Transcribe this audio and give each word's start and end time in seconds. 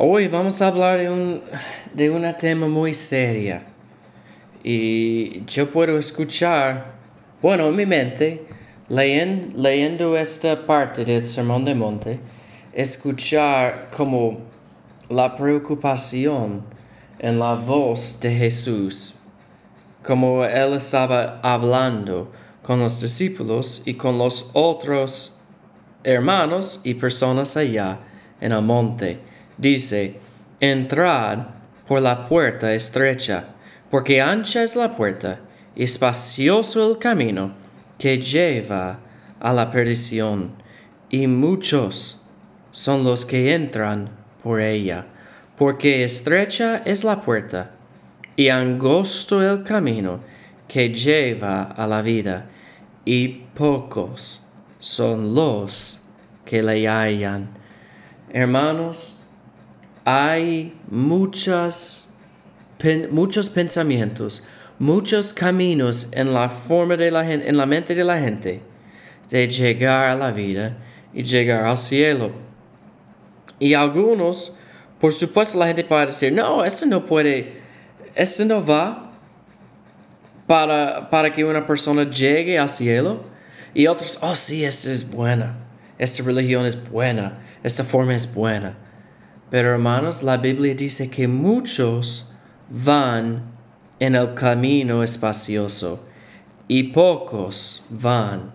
Hoy 0.00 0.28
vamos 0.28 0.62
a 0.62 0.68
hablar 0.68 1.00
de 1.00 1.10
un, 1.10 1.42
de 1.92 2.34
tema 2.34 2.68
muy 2.68 2.94
seria. 2.94 3.64
Y 4.62 5.44
yo 5.44 5.68
puedo 5.68 5.98
escuchar, 5.98 6.94
bueno, 7.42 7.66
en 7.66 7.74
mi 7.74 7.84
mente, 7.84 8.46
leyendo, 8.88 9.60
leyendo 9.60 10.16
esta 10.16 10.64
parte 10.64 11.04
del 11.04 11.24
Sermón 11.24 11.64
de 11.64 11.74
Monte, 11.74 12.20
escuchar 12.72 13.90
como 13.90 14.38
la 15.08 15.34
preocupación 15.34 16.62
en 17.18 17.40
la 17.40 17.54
voz 17.56 18.20
de 18.20 18.32
Jesús, 18.36 19.16
como 20.04 20.44
él 20.44 20.74
estaba 20.74 21.40
hablando 21.42 22.30
con 22.62 22.78
los 22.78 23.00
discípulos 23.00 23.82
y 23.84 23.94
con 23.94 24.16
los 24.16 24.50
otros 24.52 25.38
hermanos 26.04 26.82
y 26.84 26.94
personas 26.94 27.56
allá 27.56 27.98
en 28.40 28.52
el 28.52 28.62
monte. 28.62 29.26
Dice, 29.58 30.20
entrad 30.60 31.38
por 31.86 32.00
la 32.00 32.28
puerta 32.28 32.72
estrecha, 32.72 33.46
porque 33.90 34.22
ancha 34.22 34.62
es 34.62 34.76
la 34.76 34.96
puerta 34.96 35.40
y 35.74 35.82
espacioso 35.82 36.90
el 36.90 36.98
camino 36.98 37.54
que 37.98 38.18
lleva 38.18 39.00
a 39.40 39.52
la 39.52 39.70
perdición, 39.70 40.52
y 41.10 41.26
muchos 41.26 42.22
son 42.70 43.02
los 43.02 43.26
que 43.26 43.52
entran 43.54 44.10
por 44.42 44.60
ella, 44.60 45.06
porque 45.56 46.04
estrecha 46.04 46.82
es 46.84 47.02
la 47.02 47.20
puerta 47.20 47.72
y 48.36 48.48
angosto 48.50 49.42
el 49.42 49.64
camino 49.64 50.20
que 50.68 50.90
lleva 50.90 51.62
a 51.62 51.86
la 51.88 52.02
vida, 52.02 52.46
y 53.04 53.28
pocos 53.28 54.42
son 54.78 55.34
los 55.34 55.98
que 56.44 56.62
le 56.62 56.86
hallan. 56.86 57.48
Hermanos, 58.32 59.17
hay 60.10 60.72
muchas, 60.90 62.08
muchos 63.10 63.50
pensamientos, 63.50 64.42
muchos 64.78 65.34
caminos 65.34 66.08
en 66.12 66.32
la 66.32 66.48
forma 66.48 66.96
de 66.96 67.10
la 67.10 67.30
en 67.30 67.54
la 67.54 67.66
mente 67.66 67.94
de 67.94 68.04
la 68.04 68.18
gente 68.18 68.62
de 69.28 69.46
llegar 69.46 70.08
a 70.08 70.16
la 70.16 70.30
vida 70.30 70.78
y 71.12 71.22
llegar 71.22 71.66
al 71.66 71.76
cielo. 71.76 72.32
Y 73.58 73.74
algunos, 73.74 74.54
por 74.98 75.12
supuesto, 75.12 75.58
la 75.58 75.66
gente 75.66 75.84
puede 75.84 76.06
decir, 76.06 76.32
no, 76.32 76.64
esto 76.64 76.86
no 76.86 77.04
puede, 77.04 77.60
esto 78.14 78.46
no 78.46 78.64
va 78.64 79.12
para, 80.46 81.10
para 81.10 81.30
que 81.30 81.44
una 81.44 81.66
persona 81.66 82.08
llegue 82.08 82.58
al 82.58 82.70
cielo. 82.70 83.24
Y 83.74 83.86
otros, 83.86 84.18
oh 84.22 84.34
sí, 84.34 84.64
esto 84.64 84.90
es 84.90 85.10
buena, 85.10 85.58
esta 85.98 86.22
religión 86.22 86.64
es 86.64 86.88
buena, 86.88 87.40
esta 87.62 87.84
forma 87.84 88.14
es 88.14 88.32
buena. 88.32 88.87
Pero 89.50 89.70
hermanos, 89.70 90.22
la 90.22 90.36
Biblia 90.36 90.74
dice 90.74 91.08
que 91.08 91.26
muchos 91.26 92.32
van 92.68 93.42
en 93.98 94.14
el 94.14 94.34
camino 94.34 95.02
espacioso 95.02 96.04
y 96.68 96.84
pocos 96.84 97.84
van 97.88 98.52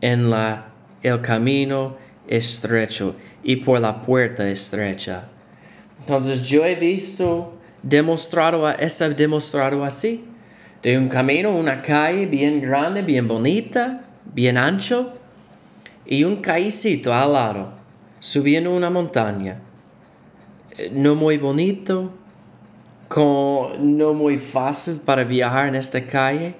en 0.00 0.30
la, 0.30 0.68
el 1.02 1.20
camino 1.22 1.96
estrecho 2.26 3.16
y 3.42 3.56
por 3.56 3.80
la 3.80 4.02
puerta 4.02 4.48
estrecha. 4.48 5.28
Entonces 6.00 6.46
yo 6.46 6.64
he 6.64 6.74
visto 6.74 7.54
demostrado, 7.82 8.68
está 8.68 9.08
demostrado 9.08 9.82
así, 9.84 10.24
de 10.82 10.96
un 10.96 11.08
camino, 11.08 11.56
una 11.56 11.82
calle 11.82 12.26
bien 12.26 12.60
grande, 12.60 13.02
bien 13.02 13.26
bonita, 13.26 14.02
bien 14.32 14.56
ancho, 14.56 15.14
y 16.06 16.24
un 16.24 16.36
callecito 16.36 17.12
al 17.12 17.32
lado, 17.32 17.72
subiendo 18.20 18.74
una 18.74 18.90
montaña. 18.90 19.60
No 20.92 21.14
muy 21.14 21.38
bonito, 21.38 22.12
con, 23.08 23.96
no 23.96 24.14
muy 24.14 24.38
fácil 24.38 25.00
para 25.04 25.24
viajar 25.24 25.68
en 25.68 25.74
esta 25.74 26.00
calle. 26.04 26.54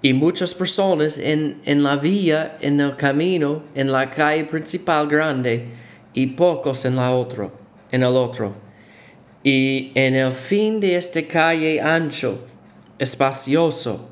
Y 0.00 0.12
muchas 0.12 0.54
personas 0.54 1.18
en, 1.18 1.60
en 1.64 1.82
la 1.82 1.96
vía, 1.96 2.56
en 2.60 2.80
el 2.80 2.96
camino, 2.96 3.62
en 3.74 3.92
la 3.92 4.10
calle 4.10 4.44
principal 4.44 5.06
grande, 5.06 5.68
y 6.14 6.26
pocos 6.28 6.84
en 6.84 6.96
la 6.96 7.12
otro, 7.12 7.52
en 7.90 8.02
el 8.02 8.16
otro. 8.16 8.54
Y 9.42 9.92
en 9.94 10.14
el 10.14 10.32
fin 10.32 10.80
de 10.80 10.96
esta 10.96 11.22
calle 11.22 11.80
ancho, 11.80 12.46
espacioso, 12.98 14.08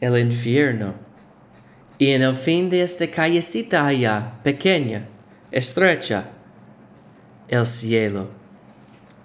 el 0.00 0.18
infierno. 0.18 0.94
Y 1.98 2.10
en 2.10 2.22
el 2.22 2.34
fin 2.34 2.70
de 2.70 2.82
esta 2.82 3.06
callecita 3.06 3.86
allá, 3.86 4.40
pequeña, 4.42 5.06
estrecha, 5.50 6.28
el 7.50 7.66
cielo. 7.66 8.28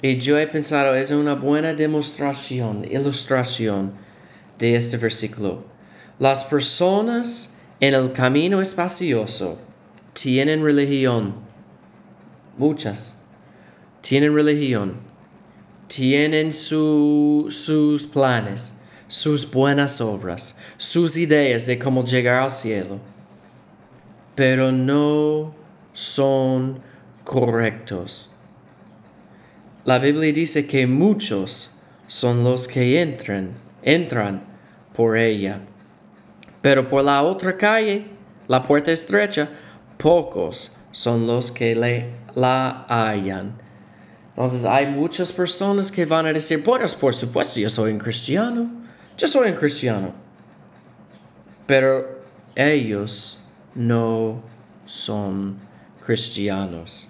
Y 0.01 0.17
yo 0.17 0.37
he 0.37 0.47
pensado, 0.47 0.93
es 0.95 1.11
una 1.11 1.35
buena 1.35 1.73
demostración, 1.73 2.85
ilustración 2.85 3.93
de 4.57 4.75
este 4.75 4.97
versículo. 4.97 5.63
Las 6.19 6.43
personas 6.43 7.57
en 7.79 7.93
el 7.93 8.11
camino 8.11 8.61
espacioso 8.61 9.59
tienen 10.13 10.63
religión. 10.63 11.35
Muchas. 12.57 13.21
Tienen 14.01 14.33
religión. 14.33 14.97
Tienen 15.87 16.51
sus 16.51 18.07
planes, 18.11 18.79
sus 19.07 19.49
buenas 19.49 20.01
obras, 20.01 20.57
sus 20.77 21.15
ideas 21.15 21.67
de 21.67 21.77
cómo 21.77 22.03
llegar 22.03 22.41
al 22.41 22.49
cielo. 22.49 22.99
Pero 24.35 24.71
no 24.71 25.53
son 25.93 26.81
correctos. 27.25 28.29
La 29.83 29.99
Biblia 29.99 30.31
dice 30.31 30.65
que 30.65 30.87
muchos 30.87 31.71
son 32.07 32.43
los 32.43 32.67
que 32.67 33.01
entran, 33.01 33.51
entran 33.83 34.43
por 34.93 35.17
ella. 35.17 35.59
Pero 36.61 36.89
por 36.89 37.03
la 37.03 37.21
otra 37.21 37.57
calle, 37.57 38.05
la 38.47 38.63
puerta 38.63 38.91
estrecha, 38.91 39.49
pocos 39.97 40.71
son 40.91 41.27
los 41.27 41.51
que 41.51 41.75
le, 41.75 42.13
la 42.35 42.85
hallan. 42.87 43.53
Entonces 44.29 44.65
hay 44.65 44.87
muchas 44.87 45.31
personas 45.31 45.91
que 45.91 46.05
van 46.05 46.25
a 46.25 46.33
decir, 46.33 46.63
bueno, 46.63 46.85
por 46.99 47.13
supuesto, 47.13 47.59
yo 47.59 47.69
soy 47.69 47.91
un 47.91 47.99
cristiano, 47.99 48.69
yo 49.17 49.27
soy 49.27 49.51
un 49.51 49.55
cristiano. 49.55 50.13
Pero 51.65 52.21
ellos 52.55 53.39
no 53.73 54.43
son 54.85 55.57
cristianos. 56.05 57.09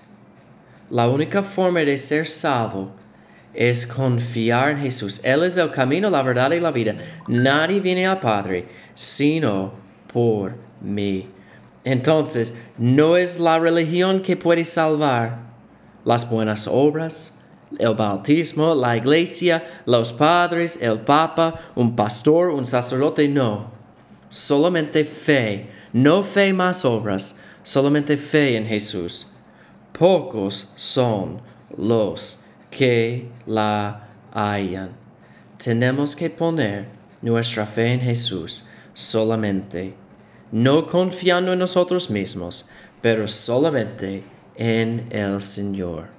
La 0.89 1.09
única 1.09 1.41
forma 1.41 1.79
de 1.79 1.97
ser 1.97 2.27
salvo 2.27 2.91
es 3.53 3.87
confiar 3.87 4.71
en 4.71 4.79
Jesús. 4.79 5.21
Él 5.23 5.43
es 5.43 5.57
el 5.57 5.71
camino, 5.71 6.09
la 6.09 6.21
verdad 6.21 6.51
y 6.51 6.59
la 6.59 6.71
vida. 6.71 6.95
Nadie 7.27 7.79
viene 7.79 8.05
al 8.05 8.19
Padre 8.19 8.67
sino 8.93 9.73
por 10.11 10.55
mí. 10.81 11.27
Entonces, 11.83 12.55
no 12.77 13.17
es 13.17 13.39
la 13.39 13.59
religión 13.59 14.21
que 14.21 14.37
puede 14.37 14.63
salvar 14.63 15.39
las 16.03 16.29
buenas 16.29 16.67
obras, 16.67 17.39
el 17.77 17.93
bautismo, 17.93 18.73
la 18.73 18.97
iglesia, 18.97 19.63
los 19.85 20.13
padres, 20.13 20.81
el 20.81 20.99
papa, 20.99 21.55
un 21.75 21.95
pastor, 21.95 22.49
un 22.49 22.65
sacerdote, 22.65 23.27
no. 23.27 23.67
Solamente 24.29 25.03
fe, 25.03 25.69
no 25.93 26.23
fe 26.23 26.53
más 26.53 26.85
obras, 26.85 27.37
solamente 27.61 28.17
fe 28.17 28.57
en 28.57 28.65
Jesús. 28.65 29.27
Pocos 29.97 30.73
son 30.75 31.41
los 31.77 32.39
que 32.69 33.29
la 33.45 34.09
hallan. 34.33 34.89
Tenemos 35.57 36.15
que 36.15 36.29
poner 36.29 36.87
nuestra 37.21 37.65
fe 37.65 37.93
en 37.93 38.01
Jesús 38.01 38.67
solamente, 38.93 39.93
no 40.51 40.85
confiando 40.85 41.53
en 41.53 41.59
nosotros 41.59 42.09
mismos, 42.09 42.67
pero 43.01 43.27
solamente 43.27 44.23
en 44.57 45.07
el 45.11 45.39
Señor. 45.39 46.14